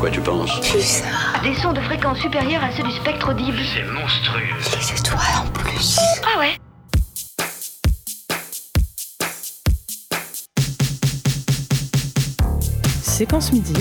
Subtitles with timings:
[0.00, 0.50] quoi tu penses.
[1.42, 3.58] Des sons de fréquence supérieure à ceux du spectre audible.
[3.74, 4.40] C'est monstrueux.
[4.78, 5.98] Les étoiles en plus.
[6.24, 6.56] Ah ouais
[13.02, 13.74] Séquence midi,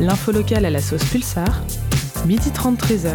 [0.00, 1.60] l'info locale à la sauce Pulsar,
[2.24, 3.12] midi 30 13h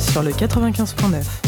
[0.00, 1.47] sur le 95.9.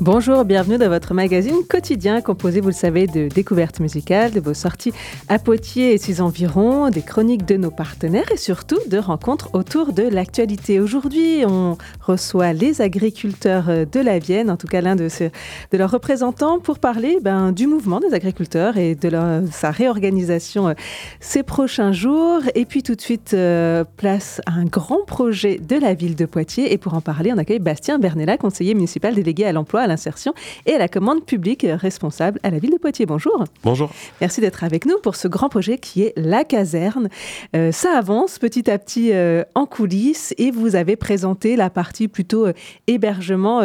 [0.00, 4.52] Bonjour, bienvenue dans votre magazine quotidien composé, vous le savez, de découvertes musicales, de vos
[4.52, 4.92] sorties
[5.28, 9.92] à Poitiers et ses environs, des chroniques de nos partenaires et surtout de rencontres autour
[9.92, 10.80] de l'actualité.
[10.80, 15.92] Aujourd'hui, on reçoit les agriculteurs de la Vienne, en tout cas l'un de, de, leurs
[15.92, 20.74] représentants, pour parler ben, du mouvement des agriculteurs et de leur, sa réorganisation euh,
[21.20, 22.40] ces prochains jours.
[22.56, 26.26] Et puis tout de suite, euh, place à un grand projet de la ville de
[26.26, 26.72] Poitiers.
[26.72, 30.34] Et pour en parler, on accueille Bastien Bernella, conseiller municipal délégué à l'emploi, à l'insertion
[30.66, 33.06] et à la commande publique responsable à la ville de Poitiers.
[33.06, 33.44] Bonjour.
[33.62, 33.90] Bonjour.
[34.20, 37.08] Merci d'être avec nous pour ce grand projet qui est la caserne.
[37.54, 42.08] Euh, ça avance petit à petit euh, en coulisses et vous avez présenté la partie
[42.08, 42.52] plutôt euh,
[42.86, 43.62] hébergement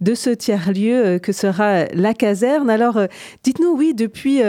[0.00, 2.70] de ce tiers-lieu que sera la caserne.
[2.70, 3.00] Alors,
[3.42, 4.40] dites-nous, oui, depuis,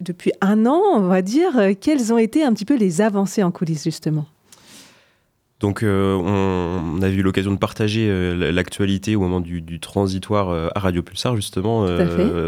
[0.00, 3.50] depuis un an, on va dire, quelles ont été un petit peu les avancées en
[3.50, 4.26] coulisses, justement?
[5.62, 9.78] Donc euh, on, on, a eu l'occasion de partager euh, l'actualité au moment du, du
[9.78, 11.86] transitoire euh, à Radio Pulsar justement.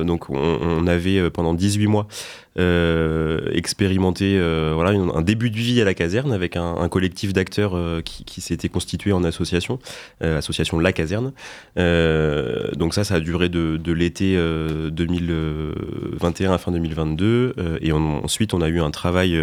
[0.05, 2.09] donc on, on, avait pendant 18 mois
[2.57, 4.39] expérimenté
[4.75, 8.69] voilà, un début de vie à la caserne avec un, collectif d'acteurs qui, qui s'était
[8.69, 9.79] constitué en association,
[10.21, 11.33] association La Caserne.
[11.77, 18.61] donc ça, ça a duré de, de l'été 2021 à fin 2022 et ensuite on
[18.61, 19.41] a eu un travail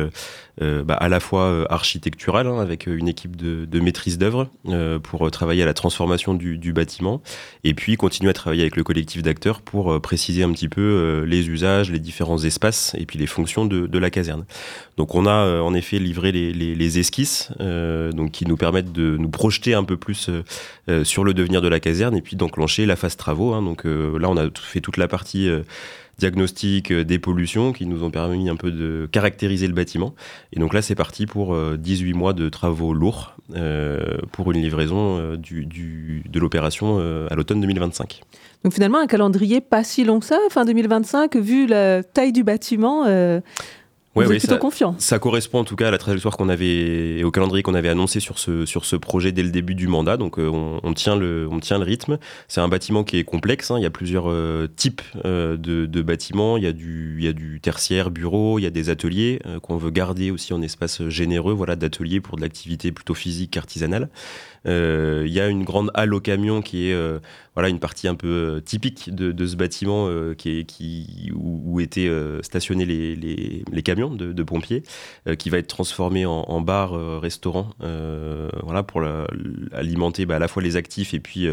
[0.59, 5.63] bah, à la fois architectural hein, avec une équipe de, maîtrise d'œuvre euh, pour travailler
[5.63, 7.21] à la transformation du, bâtiment
[7.63, 10.81] et puis continuer à travailler avec le collectif d'acteurs pour euh, préciser un petit peu
[10.81, 14.45] euh, les usages, les différents espaces et puis les fonctions de, la caserne.
[14.97, 19.15] Donc on a euh, en effet livré les, esquisses euh, donc qui nous permettent de
[19.17, 20.29] nous projeter un peu plus
[20.89, 23.53] euh, sur le devenir de la caserne et puis d'enclencher la phase travaux.
[23.53, 23.61] Hein.
[23.61, 25.49] Donc là on a fait toute la partie
[26.17, 30.13] diagnostic des pollutions qui nous ont permis un peu de caractériser le bâtiment.
[30.53, 33.35] Et donc là, c'est parti pour 18 mois de travaux lourds
[34.31, 36.99] pour une livraison de l'opération
[37.29, 38.21] à l'automne 2025.
[38.63, 42.43] Donc finalement, un calendrier pas si long que ça, fin 2025, vu la taille du
[42.43, 43.05] bâtiment.
[44.13, 44.95] Ouais, Vous êtes plutôt ça, confiant.
[44.97, 47.87] Ça correspond en tout cas à la trajectoire qu'on avait et au calendrier qu'on avait
[47.87, 50.17] annoncé sur ce sur ce projet dès le début du mandat.
[50.17, 52.17] Donc euh, on, on, tient le on tient le rythme.
[52.49, 53.71] C'est un bâtiment qui est complexe.
[53.71, 53.75] Hein.
[53.79, 56.57] Il y a plusieurs euh, types euh, de, de, bâtiments.
[56.57, 58.59] Il y a du il y a du tertiaire, bureau.
[58.59, 61.53] Il y a des ateliers euh, qu'on veut garder aussi en espace généreux.
[61.53, 64.09] Voilà, d'ateliers pour de l'activité plutôt physique, artisanale.
[64.67, 67.19] Euh, il y a une grande halle au camion qui est euh,
[67.55, 70.07] voilà une partie un peu euh, typique de, ce bâtiment
[70.37, 72.11] qui est qui où, étaient
[72.43, 74.83] stationnés les, les, camions de, pompiers,
[75.39, 79.03] qui va être transformé en, bar restaurant voilà pour
[79.71, 81.47] alimenter bah, à la fois les actifs et puis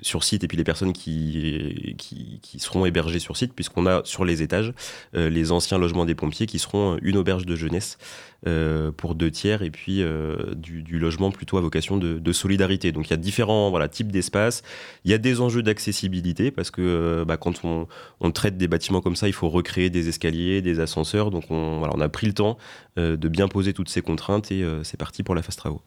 [0.00, 4.02] sur site et puis les personnes qui, qui, qui seront hébergées sur site puisqu'on a
[4.04, 4.72] sur les étages
[5.12, 7.98] les anciens logements des pompiers qui seront une auberge de jeunesse
[8.46, 12.92] euh, pour deux tiers et puis euh, du, logement plutôt à vocation de, solidarité.
[12.92, 14.62] Donc il y a différents voilà, types d'espaces.
[15.04, 19.16] Il y a des enjeux d'accessibilité parce que bah, quand on, traite des bâtiments comme
[19.16, 21.30] ça, il faut recréer des escaliers, des ascenseurs.
[21.30, 22.58] Donc on, a pris le temps
[22.96, 25.80] de bien poser toutes ces contraintes et c'est parti pour la phase travaux.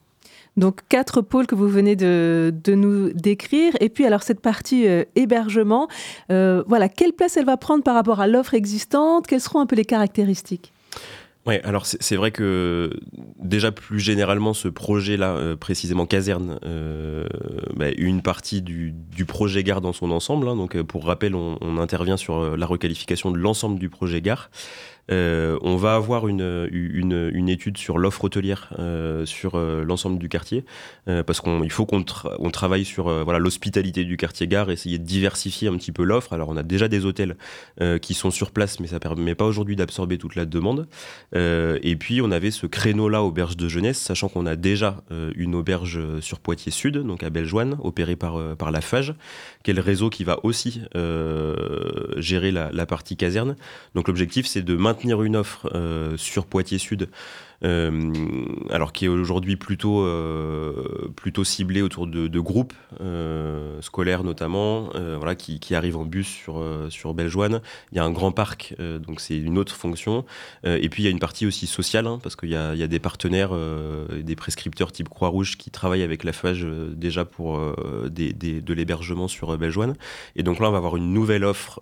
[0.57, 3.73] Donc quatre pôles que vous venez de, nous décrire.
[3.79, 5.87] Et puis alors cette partie euh, hébergement,
[6.31, 9.27] euh, voilà, quelle place elle va prendre par rapport à l'offre existante?
[9.27, 10.73] Quelles seront un peu les caractéristiques?
[11.49, 12.91] Ouais, alors c'est vrai que
[13.39, 17.27] déjà plus généralement ce projet-là, euh, précisément caserne, euh,
[17.75, 18.93] bah, une partie du,
[19.27, 20.47] projet gare dans son ensemble.
[20.47, 24.51] Hein, donc pour rappel, on, intervient sur la requalification de l'ensemble du projet gare.
[25.11, 30.29] Euh, on va avoir une, une, étude sur l'offre hôtelière euh, sur euh, l'ensemble du
[30.29, 30.63] quartier,
[31.25, 35.03] parce qu'il faut qu'on tra on travaille sur voilà l'hospitalité du quartier gare, essayer de
[35.03, 36.33] diversifier un petit peu l'offre.
[36.33, 37.35] Alors on a déjà des hôtels
[38.01, 40.87] qui sont sur place, mais ça permet pas aujourd'hui d'absorber toute la demande.
[41.33, 45.03] et puis on avait ce créneau-là auberge de jeunesse, sachant qu'on a déjà
[45.35, 49.15] une auberge sur Poitiers Sud, donc à Bellejoine, opérée par, par la FAGE,
[49.63, 50.81] qui est le réseau qui va aussi
[52.17, 53.55] gérer la, la partie caserne.
[53.95, 57.09] Donc l'objectif c'est de maintenir maintenir une offre euh, sur Poitiers Sud
[57.61, 64.89] alors qui est aujourd'hui plutôt euh, plutôt ciblé autour de, de groupes euh, scolaires notamment,
[64.95, 67.61] euh, voilà qui, qui arrivent en bus sur euh, sur Bellejoine.
[67.91, 70.25] Il y a un grand parc, euh, donc c'est une autre fonction.
[70.63, 72.87] et puis il y a une partie aussi sociale hein, parce qu'il y y a
[72.87, 73.51] des partenaires,
[74.11, 76.65] des prescripteurs type Croix-Rouge qui travaillent avec la FAGE
[76.95, 77.59] déjà pour
[78.09, 79.95] des, des, de l'hébergement sur Bellejoine.
[80.35, 81.81] Et donc là on va avoir une nouvelle offre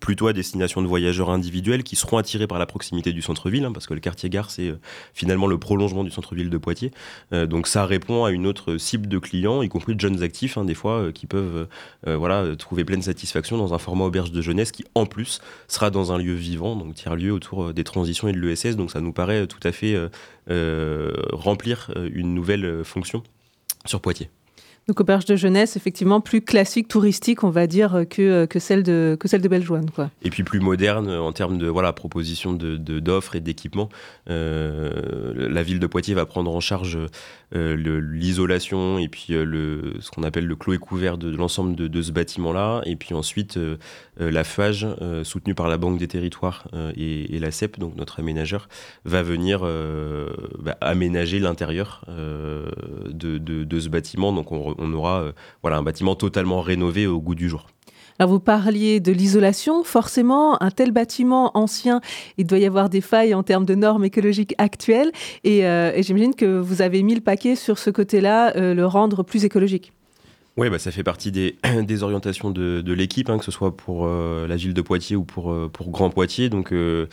[0.00, 3.64] plutôt à destination de voyageurs individuels qui seront seront attirés par la proximité du centre-ville,
[3.64, 4.74] hein, parce que le quartier gare, c'est
[5.14, 6.90] finalement le prolongement du centre-ville de Poitiers.
[7.32, 10.64] donc ça répond à une autre cible de clients, y compris de jeunes actifs, hein,
[10.64, 11.68] des fois, qui peuvent
[12.06, 16.12] voilà, trouver pleine satisfaction dans un format auberge de jeunesse qui, en plus, sera dans
[16.12, 18.76] un lieu vivant, donc tiers-lieu autour des transitions et de l'ESS.
[18.76, 19.96] Donc ça nous paraît tout à fait
[21.32, 23.22] remplir une nouvelle fonction
[23.86, 24.30] sur Poitiers.
[24.88, 29.28] Donc auberge de jeunesse, effectivement, plus classique, touristique, on va dire, que, celle de, que
[29.28, 29.40] celle.
[30.22, 33.88] Et puis plus moderne en termes de voilà, proposition d'offres de, et d'équipements.
[34.28, 37.06] Euh, la ville de Poitiers va prendre en charge euh,
[37.52, 42.12] l'isolation et puis euh, le, ce qu'on appelle le clos couvert de, l'ensemble de, ce
[42.12, 42.82] bâtiment-là.
[42.86, 43.76] Et puis ensuite, euh,
[44.18, 44.86] la FAGE,
[45.24, 48.68] soutenue par la Banque des Territoires et, et, la CEP, donc notre aménageur,
[49.04, 49.60] va venir
[50.58, 54.32] bah, aménager l'intérieur de, de, ce bâtiment.
[54.32, 55.32] Donc on, on aura euh,
[55.62, 57.66] voilà, un bâtiment totalement rénové au goût du jour.
[58.20, 62.02] Alors vous parliez de l'isolation, forcément, un tel bâtiment ancien,
[62.36, 65.10] il doit y avoir des failles en termes de normes écologiques actuelles,
[65.42, 68.84] et, euh, et j'imagine que vous avez mis le paquet sur ce côté-là, euh, le
[68.84, 69.94] rendre plus écologique.
[70.56, 71.56] Oui, bah, ça fait partie des,
[72.02, 75.52] orientations de, l'équipe, hein, que ce soit pour euh, la ville de Poitiers ou pour,
[75.52, 76.48] euh, pour Grand Poitiers.
[76.48, 77.06] Donc, euh,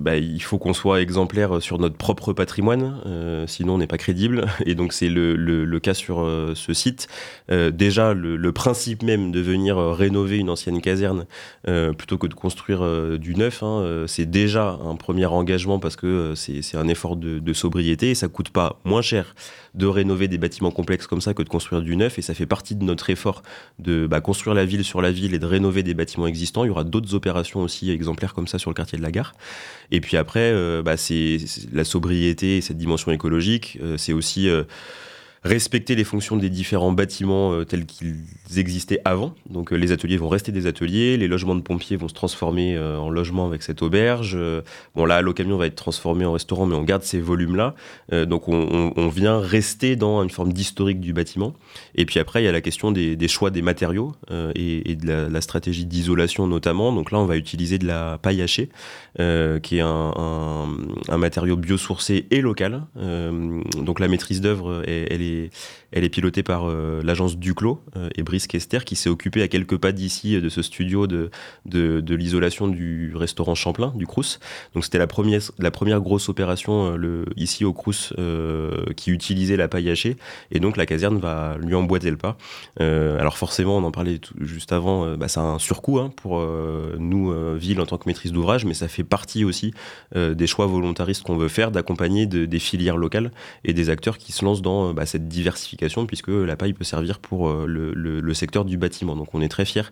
[0.00, 4.46] bah, il faut qu'on soit exemplaire sur notre propre patrimoine, sinon on n'est pas crédible.
[4.66, 7.08] Et donc, c'est le, le, cas sur ce site.
[7.48, 11.26] déjà, le, principe même de venir rénover une ancienne caserne
[11.64, 16.76] plutôt que de construire du neuf, hein, c'est déjà un premier engagement parce que c'est
[16.76, 19.34] un effort de, sobriété et ça coûte pas moins cher
[19.74, 22.18] de rénover des bâtiments complexes comme ça que de construire du neuf.
[22.24, 23.42] Ça fait partie de notre effort
[23.78, 26.64] de bah, construire la ville sur la ville et de rénover des bâtiments existants.
[26.64, 29.34] Il y aura d'autres opérations aussi exemplaires comme ça sur le quartier de la gare.
[29.90, 31.38] Et puis après, euh, bah, c'est
[31.72, 33.78] la sobriété et cette dimension écologique.
[33.82, 34.64] Euh, c'est aussi euh,
[35.44, 38.24] respecter les fonctions des différents bâtiments euh, tels qu'ils
[38.56, 39.34] existaient avant.
[39.50, 42.76] Donc euh, les ateliers vont rester des ateliers, les logements de pompiers vont se transformer
[42.76, 44.38] euh, en logements avec cette auberge.
[44.94, 47.74] bon là, l'eau camion va être transformé en restaurant, mais on garde ces volumes-là.
[48.26, 51.54] donc on, vient rester dans une forme d'historique du bâtiment.
[51.94, 54.12] Et puis après, il y a la question des, choix des matériaux
[54.54, 56.92] et, de la, stratégie d'isolation notamment.
[56.92, 58.70] Donc là, on va utiliser de la paille hachée,
[59.16, 60.66] qui est un,
[61.16, 62.82] matériau biosourcé et local.
[62.96, 65.33] donc la maîtrise d'œuvre, elle est
[65.94, 69.48] elle est pilotée par euh, l'agence Duclos euh, et Brice Kester qui s'est occupé à
[69.48, 71.30] quelques pas d'ici de ce studio de,
[71.66, 74.40] de, l'isolation du restaurant Champlain, du Crous.
[74.74, 78.12] Donc c'était la première, la première grosse opération euh, ici au Crous
[78.96, 80.16] qui utilisait la paille hachée
[80.50, 82.36] et donc la caserne va lui emboîter le pas.
[82.78, 86.44] alors forcément, on en parlait juste avant, bah, c'est un surcoût hein, pour
[86.98, 89.72] nous, ville en tant que maîtrise d'ouvrage, mais ça fait partie aussi
[90.14, 93.30] des choix volontaristes qu'on veut faire d'accompagner de, des filières locales
[93.64, 97.18] et des acteurs qui se lancent dans bah, cette diversification puisque la paille peut servir
[97.18, 99.16] pour euh, le, secteur du bâtiment.
[99.16, 99.82] Donc on est très fiers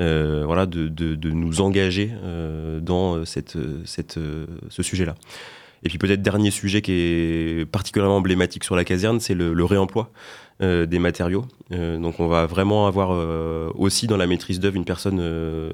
[0.00, 5.14] euh, voilà, de, nous engager euh, dans ce sujet-là.
[5.84, 10.10] Et puis peut-être dernier sujet qui est particulièrement emblématique sur la caserne, c'est le, réemploi
[10.60, 11.44] euh, des matériaux.
[11.72, 15.22] Euh, donc on va vraiment avoir euh, aussi dans la maîtrise d'œuvre une personne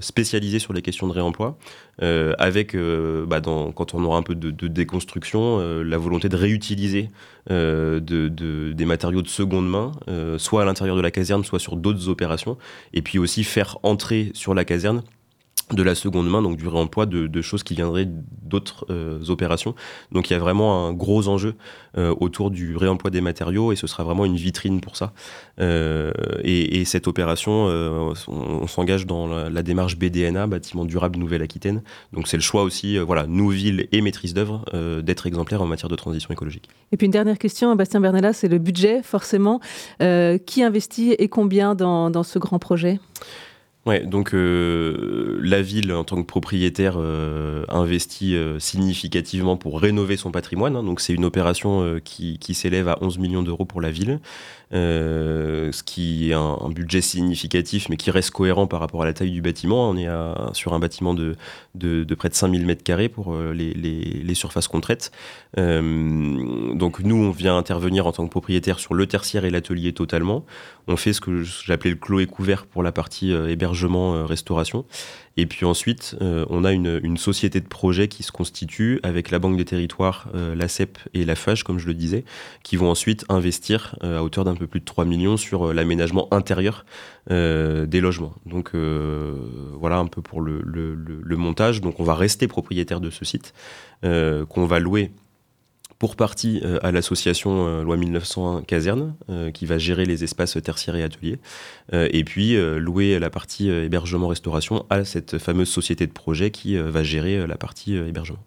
[0.01, 1.56] spécialisée sur les questions de réemploi,
[2.01, 7.11] avec, bah, quand on aura un peu de, déconstruction, la volonté de réutiliser
[7.49, 9.93] de, de, des matériaux de seconde main,
[10.39, 12.59] soit à l'intérieur de la caserne, soit sur d'autres opérations,
[12.93, 15.03] et puis aussi faire entrer sur la caserne
[15.72, 19.75] de la seconde main, donc du réemploi de, de choses qui viendraient d'autres euh, opérations.
[20.12, 21.55] Donc il y a vraiment un gros enjeu
[21.96, 25.12] euh, autour du réemploi des matériaux et ce sera vraiment une vitrine pour ça.
[25.60, 26.12] Euh,
[26.43, 27.67] et, et, cette opération,
[28.29, 31.82] on, s'engage dans la, démarche BDNA, bâtiment durable Nouvelle-Aquitaine.
[32.12, 34.65] Donc c'est le choix aussi, voilà, nous ville et maîtrise d'œuvre,
[35.03, 36.69] d'être exemplaire en matière de transition écologique.
[36.93, 39.60] Et puis une dernière question, Bastien Bernella, c'est le budget forcément.
[39.98, 43.00] qui investit et combien dans ce grand projet?
[43.86, 50.17] Ouais, donc euh, la ville en tant que propriétaire euh, investit euh, significativement pour rénover
[50.17, 50.74] son patrimoine.
[50.74, 54.20] Hein, donc c'est une opération qui, qui s'élève à 11 millions d'euros pour la ville,
[54.73, 59.31] ce qui est un, budget significatif, mais qui reste cohérent par rapport à la taille
[59.31, 59.91] du bâtiment.
[59.91, 60.09] On est
[60.53, 61.37] sur un bâtiment de,
[61.75, 65.13] de, de, près de 5000 mètres carrés pour les, les, les, surfaces qu'on traite.
[65.56, 70.44] donc nous, on vient intervenir en tant que propriétaire sur le tertiaire et l'atelier totalement.
[70.87, 74.25] On fait ce que j'appelais le clos et couvert pour la partie hébergement hébergement, euh,
[74.25, 74.85] restauration.
[75.36, 79.38] Et puis ensuite, euh, on a une, société de projet qui se constitue avec la
[79.38, 82.24] Banque des Territoires, euh, CEP et la FAGE, comme je le disais,
[82.62, 86.84] qui vont ensuite investir à hauteur d'un peu plus de 3 millions sur l'aménagement intérieur
[87.29, 88.34] des logements.
[88.46, 91.81] Donc voilà un peu pour le, le, le, montage.
[91.81, 93.55] Donc on va rester propriétaire de ce site,
[94.03, 95.10] qu'on va louer
[96.05, 99.15] pour partie à l'association Loi 1901 Caserne,
[99.55, 101.39] qui va gérer les espaces tertiaires et ateliers,
[101.94, 107.46] et puis louer la partie hébergement-restauration à cette fameuse société de projet qui va gérer
[107.46, 108.41] la partie hébergement.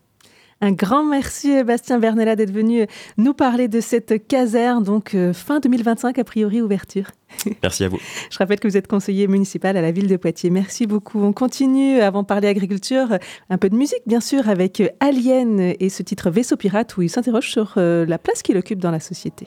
[0.59, 2.87] Un grand merci Bastien Bernella d'être venu
[3.17, 7.11] nous parler de cette caserne, donc euh, fin 2025 a priori ouverture.
[7.63, 7.99] Merci à vous.
[8.31, 10.49] Je rappelle que vous êtes conseiller municipal à la ville de Poitiers.
[10.49, 11.21] Merci beaucoup.
[11.21, 13.19] On continue avant de parler agriculture,
[13.51, 17.09] un peu de musique bien sûr avec Alien et ce titre Vaisseau pirate où il
[17.09, 19.45] s'interroge sur euh, la place qu'il occupe dans la société.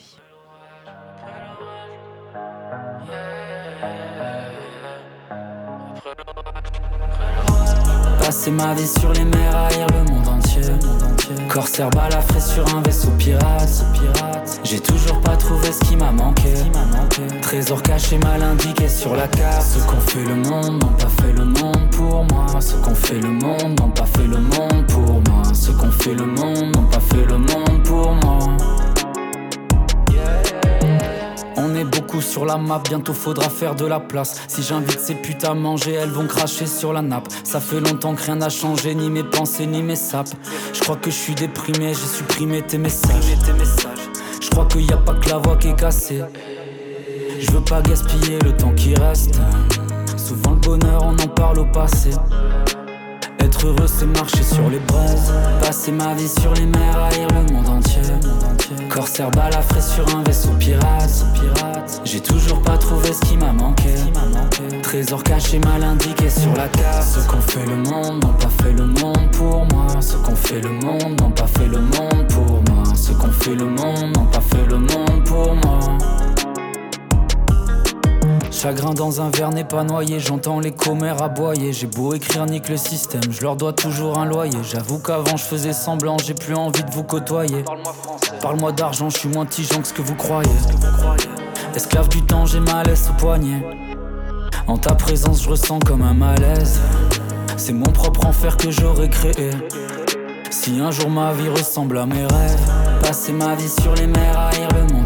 [8.20, 9.89] Passer ma vie sur les mers, entier.
[11.52, 13.84] Corsaire balafré sur un vaisseau pirate.
[14.62, 16.54] J'ai toujours pas trouvé ce qui m'a manqué.
[17.42, 19.62] Trésor caché mal indiqué sur la carte.
[19.62, 22.46] Ce qu'on fait le monde n'ont pas fait le monde pour moi.
[22.60, 25.42] Ce qu'on fait le monde n'ont pas fait le monde pour moi.
[25.52, 28.56] Ce qu'on fait le monde n'ont pas fait le monde pour moi.
[31.70, 34.40] On est beaucoup sur la map, bientôt faudra faire de la place.
[34.48, 37.28] Si j'invite ces putes à manger, elles vont cracher sur la nappe.
[37.44, 40.30] Ça fait longtemps que rien n'a changé, ni mes pensées, ni mes sapes.
[40.72, 43.36] Je crois que je suis déprimé, j'ai supprimé tes messages.
[44.40, 46.22] Je crois qu'il n'y a pas que la voix qui est cassée.
[47.38, 49.38] Je veux pas gaspiller le temps qui reste.
[50.16, 52.10] Souvent le bonheur, on en parle au passé.
[53.38, 55.32] Être heureux, c'est marcher sur les braises.
[55.62, 58.02] Passer ma vie sur les mers, haïr le monde entier.
[58.88, 61.24] Corsaire balafré sur un vaisseau pirate.
[62.04, 63.94] J'ai toujours pas trouvé ce qui m'a manqué.
[64.82, 67.02] Trésor caché mal indiqué sur la carte.
[67.02, 69.86] Ce qu'on fait le monde n'ont pas fait le monde pour moi.
[70.00, 72.84] Ce qu'on fait le monde n'ont pas fait le monde pour moi.
[72.94, 75.98] Ce qu'on fait le monde n'ont pas fait le monde pour moi.
[78.60, 81.72] Chagrin dans un verre n'est pas noyé, j'entends les commères aboyer.
[81.72, 84.58] J'ai beau écrire nique le système, je leur dois toujours un loyer.
[84.62, 87.64] J'avoue qu'avant je faisais semblant, j'ai plus envie de vous côtoyer.
[88.42, 90.50] Parle-moi d'argent, je suis moins tigeant que ce que vous croyez.
[91.74, 93.64] Esclave du temps, j'ai ma laisse au poignet.
[94.66, 96.80] En ta présence, je ressens comme un malaise.
[97.56, 99.52] C'est mon propre enfer que j'aurais créé.
[100.50, 104.38] Si un jour ma vie ressemble à mes rêves, passer ma vie sur les mers,
[104.38, 104.99] haïr le monde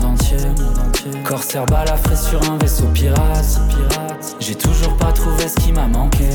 [1.07, 1.23] entier.
[1.23, 3.61] Corsaire balafré sur un vaisseau pirate.
[4.41, 6.29] J'ai toujours pas trouvé ce qui m'a manqué.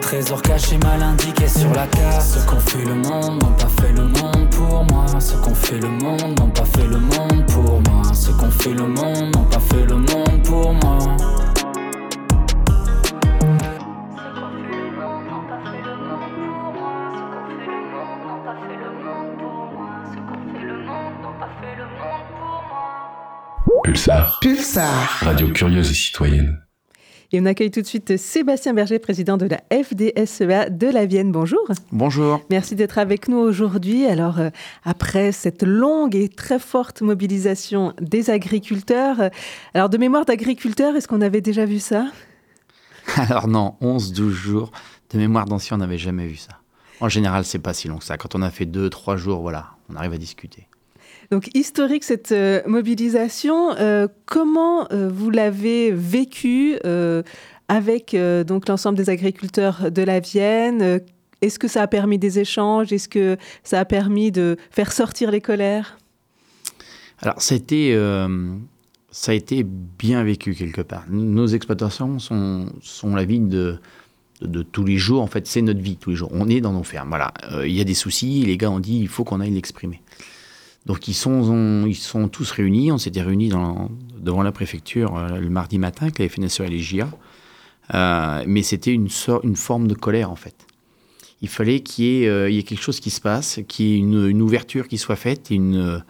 [0.00, 2.22] Trésor caché mal indiqué sur la carte.
[2.22, 5.06] Ce qu'on fait le monde n'ont pas fait le monde pour moi.
[5.18, 8.02] Ce qu'on fait le monde n'ont pas fait le monde pour moi.
[8.14, 10.98] Ce qu'on fait le monde n'ont pas fait le monde pour moi.
[23.98, 24.38] Pulsar.
[24.40, 25.08] Pulsar.
[25.22, 26.62] Radio curieuse et citoyenne.
[27.32, 31.32] Et on accueille tout de suite Sébastien Berger, président de la FDSEA de la Vienne.
[31.32, 31.66] Bonjour.
[31.90, 32.40] Bonjour.
[32.48, 34.06] Merci d'être avec nous aujourd'hui.
[34.06, 34.50] Alors, euh,
[34.84, 39.28] après cette longue et très forte mobilisation des agriculteurs, euh,
[39.74, 42.06] alors de mémoire d'agriculteurs, est-ce qu'on avait déjà vu ça?
[43.16, 44.70] Alors non, 11-12 jours
[45.10, 46.52] de mémoire d'anciens, on n'avait jamais vu ça.
[47.00, 48.16] En général, c'est pas si long que ça.
[48.16, 50.68] Quand on a fait 2-3 jours, voilà, on arrive à discuter.
[51.30, 53.72] Donc historique cette euh, mobilisation.
[53.72, 56.78] Euh, comment euh, vous l'avez vécu
[57.68, 58.16] avec
[58.46, 61.00] donc l'ensemble des agriculteurs de la Vienne?
[61.42, 62.92] Est-ce que ça a permis des échanges?
[62.92, 65.98] Est-ce que ça a permis de faire sortir les colères?
[67.20, 67.94] Alors été
[69.10, 71.04] ça a été bien vécu quelque part.
[71.10, 72.70] Nos exploitations sont,
[73.14, 73.78] la vie de,
[74.40, 75.22] de, tous les jours.
[75.22, 76.30] En fait, c'est notre vie tous les jours.
[76.32, 77.08] On est dans nos fermes.
[77.08, 77.34] Voilà.
[77.64, 78.44] Il y a des soucis.
[78.46, 80.00] Les gars ont dit il faut qu'on aille l'exprimer.
[80.86, 82.90] Donc ils sont, ils sont tous réunis.
[82.92, 83.50] On s'était réunis
[84.18, 87.08] devant la préfecture euh, le mardi matin avec la FNSE et les JA.
[87.94, 90.54] Euh, mais c'était une, forme de colère en fait.
[91.40, 94.42] Il fallait qu'il y, euh, ait quelque chose qui se passe, qu'il y ait une,
[94.42, 96.02] ouverture qui soit faite, une,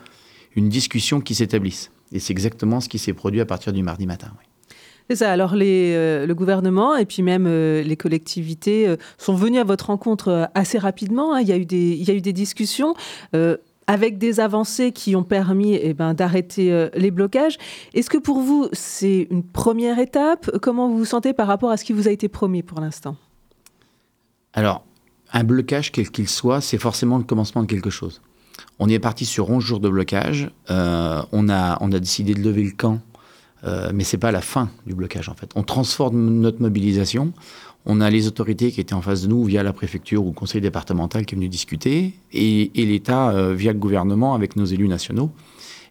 [0.56, 1.90] discussion qui s'établisse.
[2.10, 4.32] Et c'est exactement ce qui s'est produit à partir du mardi matin.
[5.08, 5.32] C'est ça.
[5.32, 9.86] Alors, euh, le gouvernement et puis même euh, les collectivités euh, sont venus à votre
[9.86, 11.34] rencontre assez rapidement.
[11.34, 11.40] Hein.
[11.40, 11.64] Il y a eu
[12.20, 12.94] des discussions
[13.88, 17.56] avec des avancées qui ont permis eh ben, d'arrêter euh, les blocages.
[17.94, 20.50] Est-ce que pour vous, c'est une première étape?
[20.60, 23.16] Comment vous vous sentez par rapport à ce qui vous a été promis pour l'instant?
[24.52, 24.84] Alors,
[25.32, 28.20] un blocage, quel qu'il soit, c'est forcément le commencement de quelque chose.
[28.78, 30.50] On est parti sur 11 jours de blocage.
[30.70, 33.00] Euh, on, a, on a décidé de lever le camp,
[33.64, 35.50] euh, mais ce n'est pas la fin du blocage en fait.
[35.54, 37.32] On transforme notre mobilisation.
[37.86, 40.34] On a les autorités qui étaient en face de nous via la préfecture ou le
[40.34, 44.88] conseil départemental qui est venu discuter, et, l'État euh, via le gouvernement avec nos élus
[44.88, 45.30] nationaux.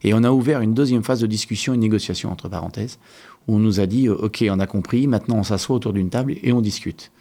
[0.04, 3.00] Et on a ouvert une deuxième phase de discussion et de négociation, entre parenthèses,
[3.48, 6.10] où on nous a dit, euh, OK, on a compris, maintenant on s'assoit autour d'une
[6.10, 7.12] table et on discute.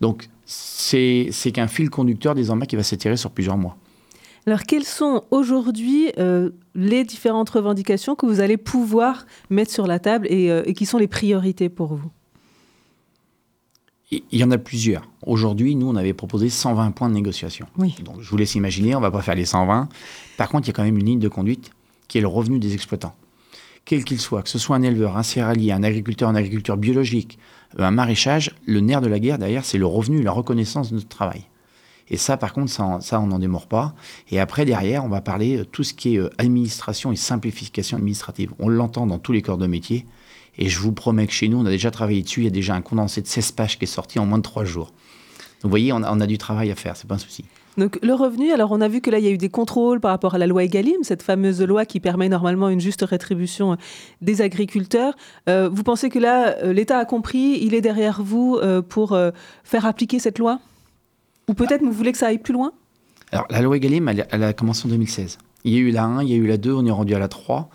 [0.00, 3.76] Donc c'est qu'un fil conducteur désormais qui va s'étirer sur plusieurs mois.
[4.46, 9.98] Alors, quelles sont aujourd'hui euh, les différentes revendications que vous allez pouvoir mettre sur la
[9.98, 12.10] table et, euh, et qui sont les priorités pour vous?
[14.10, 15.08] Il y en a plusieurs.
[15.26, 17.66] Aujourd'hui, nous, on avait proposé 120 points de négociation.
[17.78, 17.94] Oui.
[18.04, 19.88] Donc, je vous laisse imaginer, on ne va pas faire les 120.
[20.36, 21.70] Par contre, il y a quand même une ligne de conduite
[22.08, 23.14] qui est le revenu des exploitants.
[23.84, 27.38] Quel qu'il soit, que ce soit un éleveur, un céréalier, un agriculteur en agriculture biologique,
[27.78, 30.96] euh, un maraîchage, le nerf de la guerre derrière, c'est le revenu, la reconnaissance de
[30.96, 31.46] notre travail.
[32.12, 33.94] Et ça, par contre, ça, on n'en démord pas.
[34.30, 37.96] Et après, derrière, on va parler de tout ce qui est euh, administration et simplification
[37.96, 38.52] administrative.
[38.58, 40.06] On l'entend dans tous les corps de métier.
[40.58, 42.42] Et je vous promets que chez nous, on a déjà travaillé dessus.
[42.42, 44.42] Il y a déjà un condensé de 16 pages qui est sorti en moins de
[44.42, 44.88] 3 jours.
[44.88, 47.46] Donc, vous voyez, on a, du travail à faire, c'est pas un souci.
[47.78, 49.98] Donc le revenu, alors on a vu que là il y a eu des contrôles
[49.98, 53.72] par rapport à la loi Egalim, cette fameuse loi qui permet normalement une juste rétribution
[53.72, 53.76] euh,
[54.20, 55.14] des agriculteurs.
[55.48, 59.14] Euh, vous pensez que là euh, l'État a compris, il est derrière vous euh, pour
[59.14, 59.30] euh,
[59.64, 60.60] faire appliquer cette loi?
[61.48, 62.72] Ou peut-être vous voulez que ça aille plus loin?
[63.32, 65.38] Alors, la loi Egalim, elle, a commencé en 2016.
[65.64, 67.14] Il y a eu la 1, il y a eu la 2, on est rendu
[67.14, 67.70] à la 3.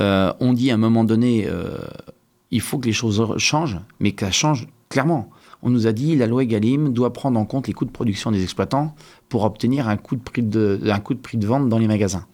[0.00, 1.78] Euh, on dit à un moment donné, euh,
[2.50, 5.30] il faut que les choses changent, mais qu'elles changent clairement.
[5.62, 8.30] On nous a dit la loi Egalim doit prendre en compte les coûts de production
[8.30, 8.94] des exploitants
[9.28, 11.88] pour obtenir un coût de prix de, un coût de, prix de vente dans les
[11.88, 12.26] magasins.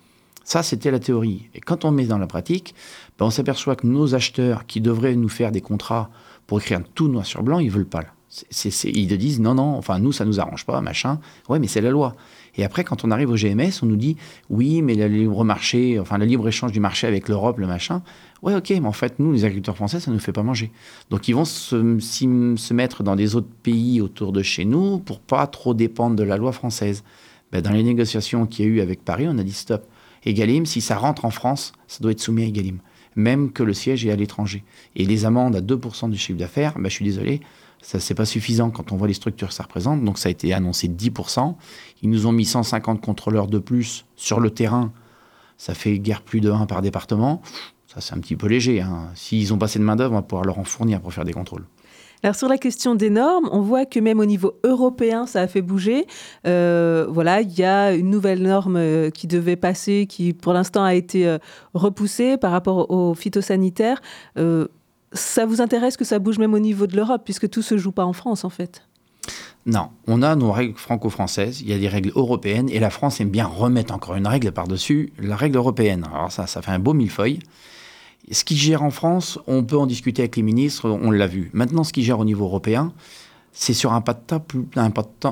[0.45, 1.49] Ça, c'était la théorie.
[1.55, 2.75] Et quand on met dans la pratique,
[3.19, 6.11] ben on s'aperçoit que nos acheteurs qui devraient nous faire des contrats
[6.47, 8.03] pour écrire tout noir sur blanc, ils veulent pas.
[8.85, 11.19] Ils te disent non, non, enfin nous, ça nous arrange pas, machin.
[11.49, 12.15] Ouais, mais c'est la loi.
[12.57, 14.17] Et après, quand on arrive au GMS, on nous dit
[14.51, 18.03] oui, mais le libre marché, enfin le libre échange du marché avec l'Europe, le machin.
[18.43, 20.71] Ouais, ok, mais en fait, nous, les agriculteurs français, ça nous fait pas manger.
[21.11, 25.21] Donc, ils vont se, se mettre dans des autres pays autour de chez nous pour
[25.21, 27.05] pas trop dépendre de la loi française.
[27.53, 29.87] Ben, dans les négociations qu'il y a eu avec Paris, on a dit stop.
[30.25, 32.79] Egalim, si ça rentre en France, ça doit être soumis à Egalim,
[33.17, 34.65] même que le siège est à l'étranger.
[34.97, 37.41] Et les amendes à 2% du chiffre d'affaires, ben, je suis désolé,
[37.83, 40.05] ça c'est pas suffisant quand on voit les structures que ça représente.
[40.05, 41.55] Donc ça a été annoncé 10%.
[42.03, 44.93] Ils nous ont mis 150 contrôleurs de plus sur le terrain.
[45.57, 47.43] Ça fait guère plus de 1 par département.
[47.87, 48.81] Ça c'est un petit peu léger.
[48.81, 49.09] Hein.
[49.15, 51.33] S'ils ont passé de main d'œuvre, on va pouvoir leur en fournir pour faire des
[51.33, 51.65] contrôles.
[52.23, 55.47] Alors sur la question des normes, on voit que même au niveau européen, ça a
[55.47, 56.07] fait bouger.
[56.47, 60.85] Euh, voilà, il y a une nouvelle norme euh, qui devait passer, qui pour l'instant
[60.85, 61.39] a été euh,
[61.73, 64.03] repoussée par rapport aux phytosanitaires.
[65.13, 67.93] Ça vous intéresse que ça bouge même au niveau de l'Europe, puisque tout se joue
[67.93, 68.83] pas en France en fait
[69.67, 73.21] Non, on a nos règles franco-françaises, il y a des règles européennes, et la France
[73.21, 76.07] aime bien remettre encore une règle par-dessus la règle européenne.
[76.13, 77.41] Alors ça, ça fait un beau millefeuille.
[78.31, 81.51] Ce qui gère en France, on peut en discuter avec les ministres, on l'a vu.
[81.53, 82.93] Maintenant, ce qui gère au niveau européen,
[83.53, 84.67] c'est sur un pas de temps plus,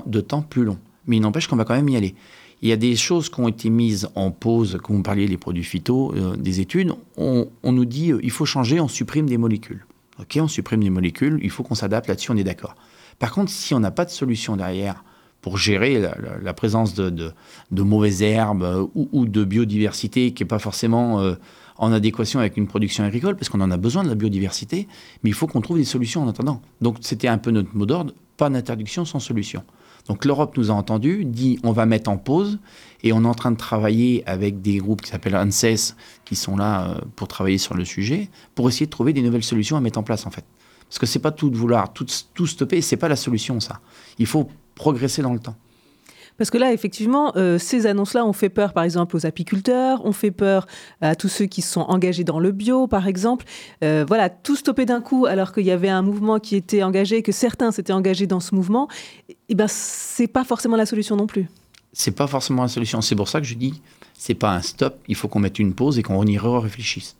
[0.06, 0.78] de temps plus long.
[1.06, 2.14] Mais il n'empêche qu'on va quand même y aller.
[2.62, 5.36] Il y a des choses qui ont été mises en pause, comme vous parliez, les
[5.36, 6.92] produits phyto, euh, des études.
[7.16, 9.84] On, nous dit euh, il faut changer, on supprime des molécules.
[10.20, 12.74] OK, on supprime des molécules, il faut qu'on s'adapte là-dessus, on est d'accord.
[13.18, 15.04] Par contre, si on n'a pas de solution derrière
[15.40, 16.00] pour gérer
[16.42, 17.32] la, présence de,
[17.70, 21.34] mauvaises herbes euh, ou, ou, de biodiversité qui n'est pas forcément euh,
[21.76, 24.88] en adéquation avec une production agricole, parce qu'on en a besoin de la biodiversité,
[25.22, 26.60] mais il faut qu'on trouve des solutions en attendant.
[26.80, 29.62] Donc c'était un peu notre mot d'ordre, pas d'interdiction sans solution.
[30.08, 32.58] Donc l'Europe nous a entendus, dit on va mettre en pause,
[33.02, 35.94] et on est en train de travailler avec des groupes qui s'appellent ANSES,
[36.24, 39.44] qui sont là euh, pour travailler sur le sujet, pour essayer de trouver des nouvelles
[39.44, 40.44] solutions à mettre en place en fait.
[40.88, 43.80] Parce que c'est pas tout de vouloir tout, tout stopper, c'est pas la solution ça.
[44.18, 45.56] Il faut progresser dans le temps.
[46.38, 50.12] Parce que là, effectivement, euh, ces annonces-là ont fait peur, par exemple, aux apiculteurs, ont
[50.12, 50.66] fait peur
[51.00, 53.44] à tous ceux qui se sont engagés dans le bio, par exemple.
[53.82, 57.22] Euh, voilà, tout stopper d'un coup, alors qu'il y avait un mouvement qui était engagé,
[57.22, 58.88] que certains s'étaient engagés dans ce mouvement,
[59.48, 61.48] eh ben, c'est pas forcément la solution non plus.
[61.92, 63.00] C'est pas forcément la solution.
[63.00, 63.82] C'est pour ça que je dis,
[64.14, 64.96] c'est pas un stop.
[65.08, 67.16] Il faut qu'on mette une pause et qu'on y réfléchisse.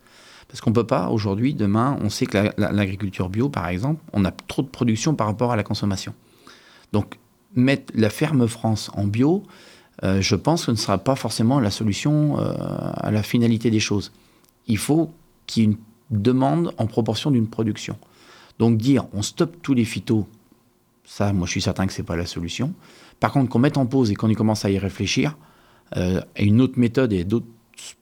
[0.47, 4.01] Parce qu'on peut pas aujourd'hui, demain, on sait que l'agriculture la, la, bio, par exemple,
[4.13, 6.13] on a trop de production par rapport à la consommation.
[6.93, 7.17] Donc
[7.55, 9.43] mettre la ferme France en bio,
[10.03, 13.69] euh, je pense que ce ne sera pas forcément la solution euh, à la finalité
[13.69, 14.11] des choses.
[14.67, 15.11] Il faut
[15.45, 15.77] qu'il y ait une
[16.09, 17.97] demande en proportion d'une production.
[18.59, 20.27] Donc dire on stoppe tous les phytos,
[21.05, 22.73] ça, moi je suis certain que ce n'est pas la solution.
[23.19, 25.35] Par contre, qu'on mette en pause et qu'on y commence à y réfléchir,
[25.97, 27.47] euh, à une autre méthode et d'autres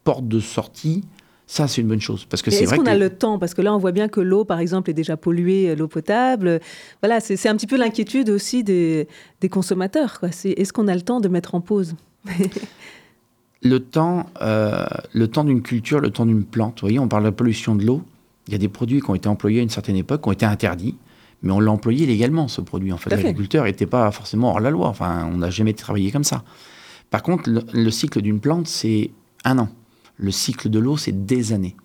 [0.03, 1.03] portes de sortie,
[1.49, 2.25] ça, c'est une bonne chose.
[2.25, 3.39] Parce que c'est Est-ce qu'on a le temps?
[3.39, 6.59] Parce que là, on voit bien que l'eau, par exemple, est déjà polluée, l'eau potable.
[7.01, 9.07] Voilà, c'est un petit peu l'inquiétude aussi des,
[9.39, 10.19] des consommateurs.
[10.23, 11.95] Est-ce qu'on a le temps de mettre en pause?
[13.63, 16.75] Le temps, euh, le temps d'une culture, le temps d'une plante.
[16.79, 18.03] Vous voyez, on parle de la pollution de l'eau.
[18.45, 20.31] Il y a des produits qui ont été employés à une certaine époque, qui ont
[20.31, 20.95] été interdits,
[21.41, 22.93] mais on l'a employé légalement, ce produit.
[22.93, 24.87] En fait, l'agriculteur n'était pas forcément hors la loi.
[24.87, 26.43] Enfin, on n'a jamais travaillé comme ça.
[27.09, 29.09] Par contre, le, le cycle d'une plante, c'est
[29.43, 29.69] un an
[30.17, 31.75] le cycle de l'eau, c'est des années.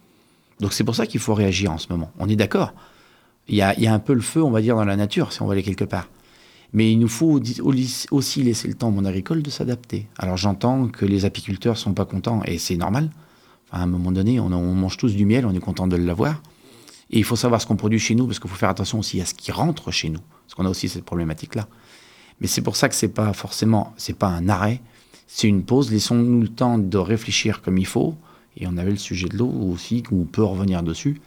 [0.60, 2.10] Donc c'est pour ça qu'il faut réagir en ce moment.
[2.18, 2.72] On est d'accord.
[3.48, 5.46] Il y, a, un peu le feu, on va dire, dans la nature, si on
[5.46, 6.08] va aller quelque part.
[6.72, 7.40] Mais il nous faut
[8.10, 10.06] aussi laisser le temps au monde agricole de s'adapter.
[10.16, 13.10] Alors j'entends que les apiculteurs sont pas contents, et c'est normal.
[13.72, 16.40] à un moment donné, on, on, mange tous du miel, on est content de l'avoir.
[17.10, 19.20] Et il faut savoir ce qu'on produit chez nous, parce qu'il faut faire attention aussi
[19.20, 21.66] à ce qui rentre chez nous, parce qu'on a aussi cette problématique-là.
[22.40, 24.80] Mais c'est pour ça que c'est pas forcément, c'est pas un arrêt,
[25.26, 25.90] c'est une pause.
[25.90, 28.16] Laissons-nous le temps de réfléchir comme il faut.
[28.56, 31.20] Et on avait le sujet de l'eau aussi, où on peut revenir dessus.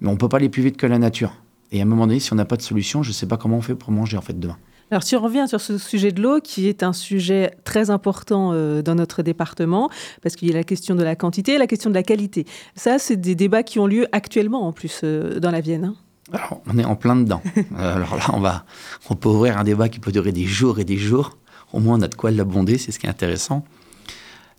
[0.00, 1.32] Mais on peut pas aller plus vite que la nature.
[1.72, 3.36] Et à un moment donné, si on n'a pas de solution, je ne sais pas
[3.36, 4.56] comment on fait pour manger en fait demain.
[4.90, 8.52] Alors si on revient sur ce sujet de l'eau, qui est un sujet très important
[8.52, 9.90] euh, dans notre département,
[10.22, 12.46] parce qu'il y a la question de la quantité et la question de la qualité.
[12.74, 15.84] Ça, c'est des débats qui ont lieu actuellement en plus euh, dans la Vienne.
[15.84, 15.94] Hein.
[16.32, 17.42] Alors, on est en plein dedans.
[17.78, 18.64] Euh, alors là, on, va,
[19.08, 21.36] on peut ouvrir un débat qui peut durer des jours et des jours.
[21.72, 23.64] Au moins, on a de quoi l'abonder, c'est ce qui est intéressant.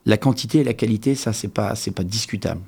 [0.10, 2.62] La quantité et la qualité, ça, c'est pas, pas discutable.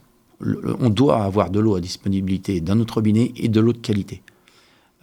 [0.80, 4.21] on doit avoir de l'eau à disponibilité dans notre robinet et de l'eau de qualité.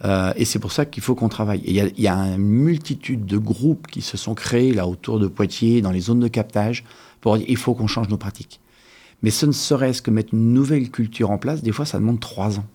[0.05, 1.61] Euh, et c'est pour ça qu'il faut qu'on travaille.
[1.65, 5.27] Il y, y, a une multitude de groupes qui se sont créés là autour de
[5.27, 6.85] Poitiers, dans les zones de captage,
[7.19, 8.61] pour dire il faut qu'on change nos pratiques.
[9.21, 12.21] Mais ce ne serait-ce que mettre une nouvelle culture en place, des fois ça demande
[12.21, 12.65] trois ans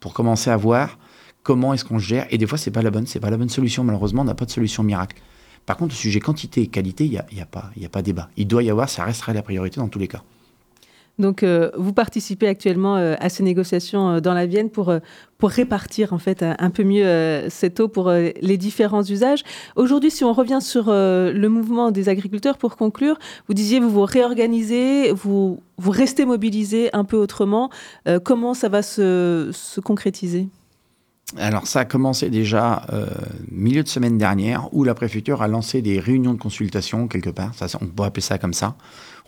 [0.00, 0.98] pour commencer à voir
[1.44, 2.26] comment est-ce qu'on gère.
[2.30, 3.84] Et des fois c'est pas la bonne, c'est pas la bonne solution.
[3.84, 5.22] Malheureusement, on n'a pas de solution miracle.
[5.66, 7.88] Par contre, le sujet quantité et qualité, il n'y a, y a, pas, y a
[7.88, 8.28] pas débat.
[8.36, 10.22] Il doit y avoir, ça resterait la priorité dans tous les cas.
[11.18, 14.92] Donc, euh, vous participez actuellement euh, à ces négociations euh, dans la Vienne pour,
[15.38, 19.42] pour répartir en fait un peu mieux cette eau pour les différents usages.
[19.76, 24.04] Aujourd'hui, si on revient sur le mouvement des agriculteurs, pour conclure, vous disiez vous vous
[24.04, 27.70] réorganisez, vous, vous restez mobilisé un peu autrement.
[28.24, 30.48] comment ça va se, se concrétiser?
[31.38, 32.86] Alors ça a commencé déjà
[33.50, 37.52] milieu de semaine dernière où la préfecture a lancé des réunions de consultation quelque part,
[37.54, 38.76] ça, on pourrait appeler ça comme ça,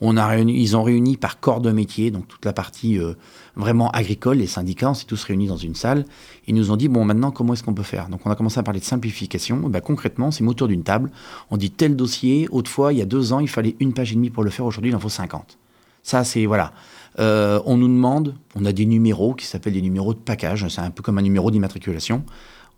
[0.01, 3.15] on a réuni, ils ont réuni par corps de métier, donc toute la partie euh,
[3.57, 6.05] vraiment agricole, les syndicats, on s'est tous réunis dans une salle.
[6.47, 8.09] Ils nous ont dit, bon, maintenant, comment est-ce qu'on peut faire?
[8.09, 9.57] Donc, on a commencé à parler de simplification.
[9.69, 11.11] Ben, concrètement, c'est autour d'une table.
[11.51, 14.15] On dit tel dossier, autrefois, il y a deux ans, il fallait une page et
[14.17, 14.67] demie pour le faire.
[14.67, 15.59] Aujourd'hui, il en faut 50.
[16.03, 16.73] Ça, c'est, voilà.
[17.19, 20.67] Euh, on nous demande, on a des numéros qui s'appellent des numéros de package.
[20.69, 22.25] C'est un peu comme un numéro d'immatriculation.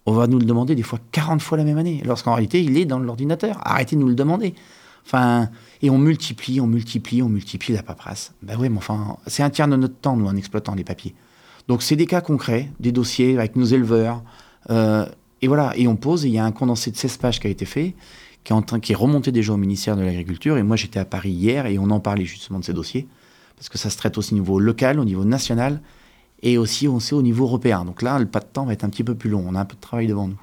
[0.05, 2.77] On va nous le demander des fois 40 fois la même année, lorsqu'en réalité, il
[2.79, 3.59] est dans l'ordinateur.
[3.64, 4.55] Arrêtez de nous le demander.
[5.05, 5.51] Enfin,
[5.83, 8.35] et on multiplie, on multiplie, on multiplie la paperasse.
[8.42, 11.14] Ben oui, mais enfin, c'est un tiers de notre temps, nous, en exploitant les papiers.
[11.68, 14.22] Donc, c'est des cas concrets, des dossiers avec nos éleveurs.
[14.70, 15.07] Euh,
[15.42, 17.46] et voilà, et on pose, et il y a un condensé de 16 pages qui
[17.46, 17.94] a été fait,
[18.42, 20.59] qui est, qui est remonté déjà au ministère de l'Agriculture.
[20.59, 23.07] Et moi, j'étais à Paris hier, et on en parlait justement de ces dossiers,
[23.57, 25.81] parce que ça se traite aussi au niveau local, au niveau national,
[26.42, 27.85] et aussi, on sait, au niveau européen.
[27.85, 29.45] Donc là, le pas de temps va être un petit peu plus long.
[29.49, 30.38] On a un peu de travail devant nous.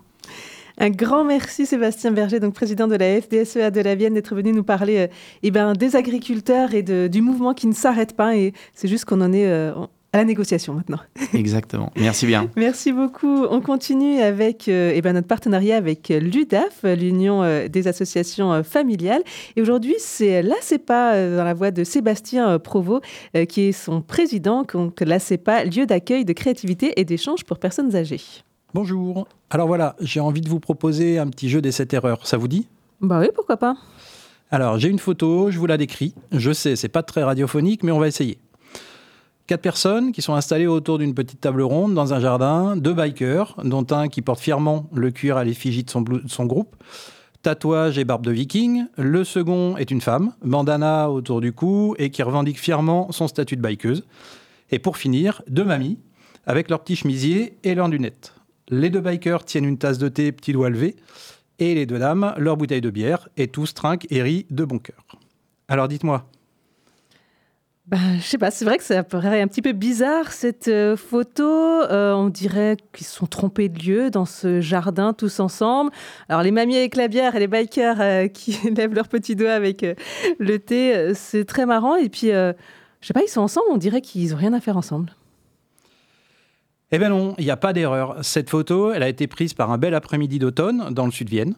[0.79, 4.51] Un grand merci Sébastien Berger, donc président de la FDSEA de la Vienne, d'être venu
[4.51, 5.07] nous parler euh,
[5.43, 8.35] eh ben, des agriculteurs et du mouvement qui ne s'arrête pas.
[8.35, 9.73] Et c'est juste qu'on en est euh,
[10.13, 10.99] à la négociation maintenant.
[11.33, 11.91] Exactement.
[11.97, 12.49] Merci bien.
[12.55, 13.45] Merci beaucoup.
[13.45, 19.23] On continue avec euh, eh ben, notre partenariat avec l'UDAF, l'Union des associations familiales.
[19.55, 23.03] Et aujourd'hui, c'est l'ACEPA, dans la voix de Sébastien Provost,
[23.49, 24.63] qui est son président.
[24.71, 28.21] Donc l'ACEPA, lieu d'accueil de créativité et d'échange pour personnes âgées.
[28.73, 29.27] Bonjour.
[29.49, 32.25] Alors voilà, j'ai envie de vous proposer un petit jeu des 7 erreurs.
[32.25, 32.67] Ça vous dit?
[33.01, 33.75] Bah oui, pourquoi pas.
[34.49, 36.15] Alors, j'ai une photo, je vous la décris.
[36.31, 38.37] Je sais, c'est pas très radiophonique, mais on va essayer.
[39.45, 43.57] Quatre personnes qui sont installées autour d'une petite table ronde dans un jardin, deux bikers,
[43.61, 46.77] dont un qui porte fièrement le cuir à l'effigie de son, groupe,
[47.41, 48.85] tatouage et barbe de viking.
[48.97, 53.57] Le second est une femme, bandana autour du cou et qui revendique fièrement son statut
[53.57, 54.05] de bikeuse.
[54.71, 55.99] Et pour finir, deux mamies
[56.45, 58.33] avec leur petit chemisier et leurs lunettes.
[58.69, 60.95] Les deux bikers tiennent une tasse de thé, petit doigt levé,
[61.59, 64.79] et les deux dames, leur bouteille de bière, et tous trinquent et rient de bon
[64.79, 65.05] cœur.
[65.67, 66.25] Alors dites-moi.
[67.87, 70.95] Ben, je sais pas, c'est vrai que ça paraît un petit peu bizarre cette euh,
[70.95, 71.43] photo.
[71.43, 75.91] Euh, on dirait qu'ils se sont trompés de lieu dans ce jardin tous ensemble.
[76.29, 79.51] Alors les mamies avec la bière et les bikers euh, qui lèvent leur petit doigt
[79.51, 79.85] avec
[80.39, 81.97] le thé, c'est très marrant.
[81.97, 82.53] Et puis, je
[83.01, 85.13] sais pas, ils sont ensemble, on dirait qu'ils n'ont rien à faire ensemble.
[86.95, 88.17] Eh bien non, il n'y a pas d'erreur.
[88.21, 91.31] Cette photo, elle a été prise par un bel après-midi d'automne dans le sud de
[91.31, 91.55] Vienne.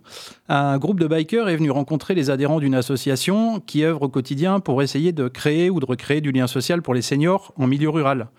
[0.47, 4.61] Un groupe de bikers est venu rencontrer les adhérents d'une association qui œuvre au quotidien
[4.61, 7.89] pour essayer de créer ou de recréer du lien social pour les seniors en milieu
[7.89, 8.29] rural.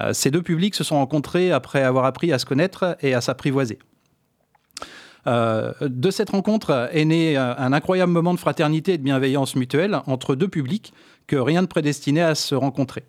[0.00, 3.20] Euh, ces deux publics se sont rencontrés après avoir appris à se connaître et à
[3.20, 3.78] s'apprivoiser.
[5.26, 9.54] Euh, de cette rencontre est né euh, un incroyable moment de fraternité et de bienveillance
[9.54, 10.94] mutuelle entre deux publics
[11.26, 13.04] que rien ne prédestinait à se rencontrer.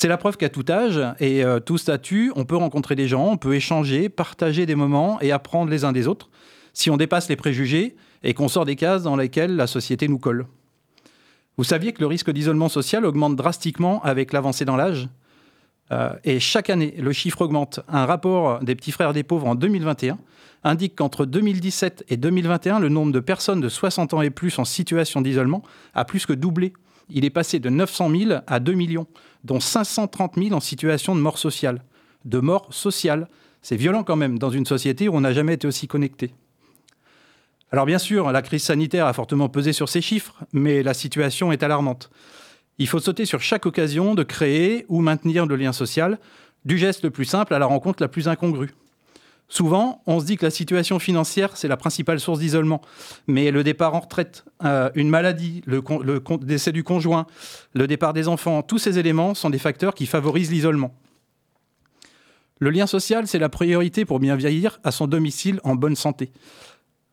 [0.00, 3.32] C'est la preuve qu'à tout âge et euh, tout statut, on peut rencontrer des gens,
[3.32, 6.30] on peut échanger, partager des moments et apprendre les uns des autres,
[6.72, 10.20] si on dépasse les préjugés et qu'on sort des cases dans lesquelles la société nous
[10.20, 10.46] colle.
[11.56, 15.08] Vous saviez que le risque d'isolement social augmente drastiquement avec l'avancée dans l'âge?
[15.90, 17.80] Euh, et chaque année, le chiffre augmente.
[17.88, 20.16] Un rapport des petits frères des pauvres en 2021
[20.62, 24.64] indique qu'entre 2017 et 2021, le nombre de personnes de 60 ans et plus en
[24.64, 26.72] situation d'isolement a plus que doublé.
[27.10, 29.06] Il est passé de 900 000 à 2 millions,
[29.44, 31.82] dont 530 000 en situation de mort sociale.
[32.24, 33.28] De mort sociale.
[33.62, 36.34] C'est violent quand même dans une société où on n'a jamais été aussi connecté.
[37.70, 41.52] Alors bien sûr, la crise sanitaire a fortement pesé sur ces chiffres, mais la situation
[41.52, 42.10] est alarmante.
[42.78, 46.18] Il faut sauter sur chaque occasion de créer ou maintenir le lien social,
[46.64, 48.70] du geste le plus simple à la rencontre la plus incongrue.
[49.50, 52.82] Souvent, on se dit que la situation financière, c'est la principale source d'isolement.
[53.26, 55.82] Mais le départ en retraite, euh, une maladie, le,
[56.42, 57.26] décès du conjoint,
[57.72, 60.94] le départ des enfants, tous ces éléments sont des facteurs qui favorisent l'isolement.
[62.60, 66.30] Le lien social, c'est la priorité pour bien vieillir à son domicile en bonne santé.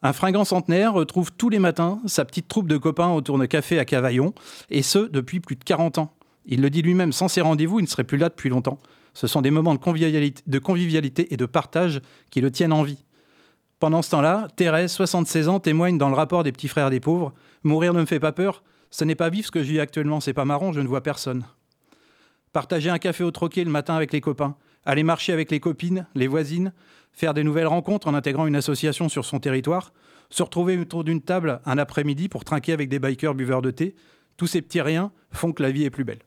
[0.02, 3.80] Un fringant centenaire retrouve tous les matins sa petite troupe de copains autour de café
[3.80, 4.34] à Cavaillon,
[4.70, 6.14] et ce, depuis plus de 40 ans.
[6.46, 8.78] Il le dit lui-même, sans ces rendez-vous, il ne serait plus là depuis longtemps.
[9.16, 9.80] Ce sont des moments de
[10.60, 13.04] convivialité, et de partage qui le tiennent en vie.
[13.80, 17.34] Pendant ce temps-là, Thérèse, 76 ans, témoigne dans le rapport des petits frères des pauvres
[17.64, 20.20] Mourir ne me fait pas peur, ce n'est pas vif ce que je vis actuellement,
[20.20, 21.46] c'est pas marrant, je ne vois personne.
[22.54, 26.08] Partager un café au troquet le matin avec les copains, aller marcher avec les copines,
[26.14, 26.74] les voisines,
[27.12, 29.94] faire des nouvelles rencontres en intégrant une association sur son territoire,
[30.30, 33.96] se retrouver autour d'une table un après-midi pour trinquer avec des bikers buveurs de thé,
[34.38, 36.20] tous ces petits riens font que la vie est plus belle.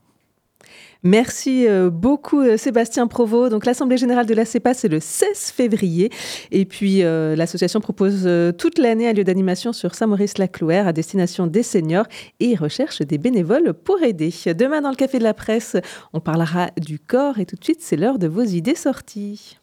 [1.02, 3.50] Merci euh, beaucoup euh, Sébastien Provost.
[3.50, 6.10] Donc l'Assemblée générale de la CEPA, c'est le 16 février.
[6.50, 8.28] Et puis euh, l'association propose
[8.58, 12.06] toute l'année un lieu d'animation sur Saint-Maurice-la-Clouère à destination des seniors
[12.40, 14.32] et recherche des bénévoles pour aider.
[14.46, 15.76] Demain dans le Café de la Presse,
[16.12, 19.58] on parlera du corps et tout de suite c'est l'heure de vos idées sorties.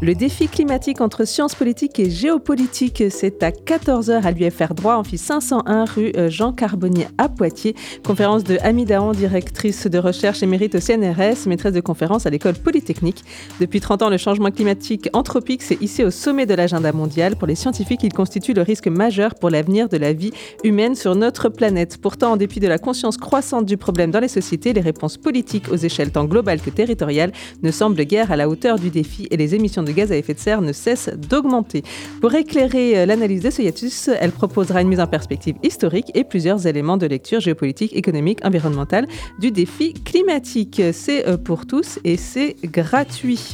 [0.00, 5.18] Le défi climatique entre sciences politiques et géopolitique, c'est à 14h à l'UFR droit, amphi
[5.18, 7.74] 501 rue euh, Jean Carbonnier à Poitiers.
[8.06, 12.54] Conférence de Ami Dahan, directrice de recherche émérite au CNRS, maîtresse de conférence à l'école
[12.54, 13.24] polytechnique.
[13.60, 17.34] Depuis 30 ans, le changement climatique anthropique s'est hissé au sommet de l'agenda mondial.
[17.34, 20.30] Pour les scientifiques, il constitue le risque majeur pour l'avenir de la vie
[20.62, 21.98] humaine sur notre planète.
[22.00, 25.72] Pourtant, en dépit de la conscience croissante du problème dans les sociétés, les réponses politiques
[25.72, 27.32] aux échelles tant globales que territoriales
[27.64, 30.34] ne semblent guère à la hauteur du défi et les émissions de gaz à effet
[30.34, 31.82] de serre ne cessent d'augmenter.
[32.20, 36.24] Pour éclairer euh, l'analyse de ce hiatus, elle proposera une mise en perspective historique et
[36.24, 39.06] plusieurs éléments de lecture géopolitique, économique, environnementale
[39.38, 40.82] du défi climatique.
[40.92, 43.52] C'est euh, pour tous et c'est gratuit.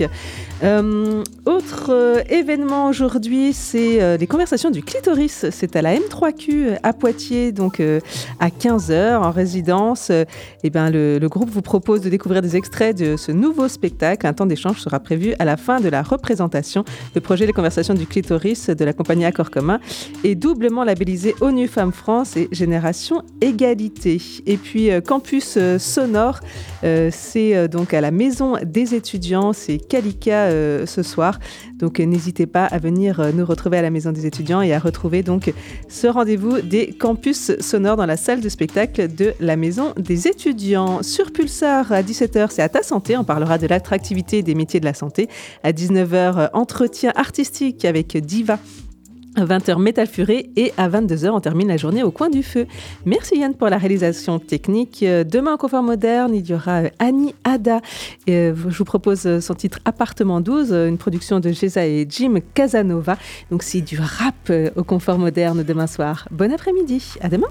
[0.63, 5.47] Euh, autre événement aujourd'hui, c'est les conversations du clitoris.
[5.51, 10.11] C'est à la M3Q à Poitiers, donc à 15h en résidence.
[10.63, 14.27] Eh ben, le groupe vous propose de découvrir des extraits de ce nouveau spectacle.
[14.27, 16.85] Un temps d'échange sera prévu à la fin de la représentation.
[17.15, 19.79] Le projet Les conversations du clitoris de la compagnie Accord Commun
[20.25, 24.21] est doublement labellisé ONU Femmes France et Génération Égalité.
[24.47, 26.41] Et puis euh, Campus euh, Sonore,
[26.83, 30.49] euh, c'est donc à la Maison des étudiants, c'est Kalika
[30.87, 31.39] ce soir.
[31.77, 35.23] Donc n'hésitez pas à venir nous retrouver à la Maison des étudiants et à retrouver
[35.23, 35.53] donc
[35.89, 41.03] ce rendez-vous des Campus Sonores dans la salle de spectacle de la Maison des étudiants.
[41.03, 43.17] Sur Pulsar à 17h, c'est à ta santé.
[43.17, 45.29] On parlera de l'attractivité des métiers de la santé.
[45.63, 48.59] À 19h, entretien artistique avec Diva.
[49.37, 52.69] À 20h, Métal Furé et à 22h, on termine la journée au coin du feu.
[53.05, 55.05] Merci Yann pour la réalisation technique.
[55.05, 57.81] Demain, au Confort Moderne, il y aura Annie Ada.
[58.29, 63.19] Euh, je vous propose son titre Appartement 12, une production de Gesa et Jim Casanova.
[63.51, 66.29] Donc, c'est du rap euh, au Confort Moderne demain soir.
[66.31, 67.15] Bon après-midi.
[67.21, 67.49] À demain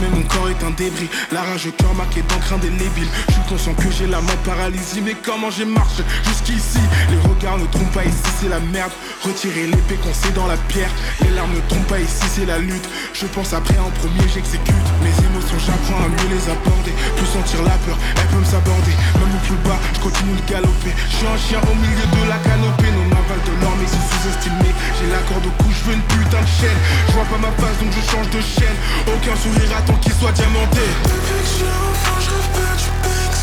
[0.00, 1.08] mais mon corps est un débris.
[1.32, 3.08] La rage au cœur marqué d'encre indélébile.
[3.28, 6.78] Je suis conscient que j'ai la main paralysée, mais comment j'ai marché jusqu'ici?
[7.10, 8.92] Les regards ne trompent pas ici, c'est la merde.
[9.22, 10.90] Retirer l'épée qu'on sait dans la pierre.
[11.22, 12.88] Les larmes ne trompent pas ici, c'est la lutte.
[13.12, 14.74] Je pense après en premier, j'exécute.
[15.02, 15.17] Mes
[15.48, 16.92] émotions, j'apprends à mieux les aborder.
[17.16, 18.92] Plus sentir la peur, elle peut me s'aborder.
[19.16, 20.92] Même au plus bas, je continue de galoper.
[21.10, 22.90] Je suis un chien au milieu de la canopée.
[22.92, 24.70] Non, m'avale de l'or, mais c'est sous-estimé.
[24.98, 26.80] J'ai la corde au cou, je veux une putain de chaîne.
[27.08, 28.78] Je vois pas ma face, donc je change de chaîne.
[29.08, 33.42] Aucun sourire à qu'il soit diamanté Depuis que je enfant, je rêve pas du Banks,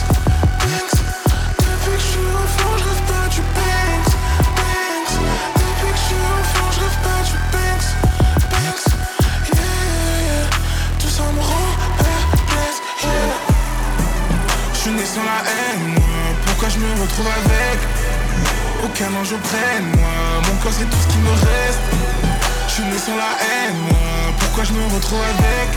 [0.62, 1.00] Banks
[1.58, 3.42] Depuis que je enfant, je rêve pas du
[5.58, 7.90] Depuis que je enfant, je pas du Banks
[9.54, 9.66] Yeah,
[10.22, 10.46] yeah
[11.00, 11.65] Tout ça me rend
[14.86, 16.22] suis né sans la haine, moi.
[16.46, 17.80] Pourquoi je me retrouve avec
[18.84, 20.18] Aucun ange prenne moi?
[20.46, 21.86] Mon corps c'est tout ce qui me reste.
[22.68, 24.10] Je suis né sans la haine, moi.
[24.40, 25.70] Pourquoi je me retrouve avec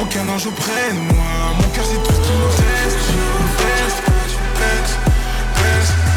[0.00, 1.32] aucun ange près de moi?
[1.60, 3.20] Mon cœur c'est tout ce qui me Je
[5.62, 6.07] reste